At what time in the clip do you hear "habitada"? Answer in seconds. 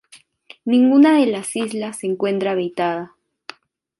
2.53-3.13